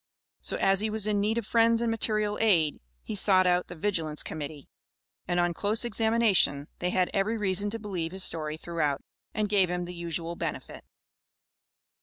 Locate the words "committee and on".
4.23-5.53